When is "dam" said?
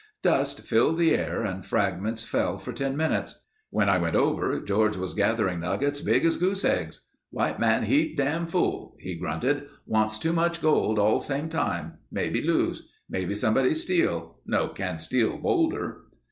8.17-8.47